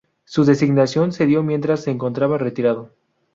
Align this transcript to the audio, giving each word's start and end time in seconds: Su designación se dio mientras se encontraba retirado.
Su 0.25 0.45
designación 0.45 1.11
se 1.11 1.27
dio 1.27 1.43
mientras 1.43 1.81
se 1.83 1.91
encontraba 1.91 2.39
retirado. 2.39 2.89